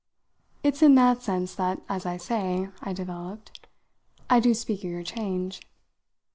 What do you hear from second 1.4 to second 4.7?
that, as I say," I developed, "I do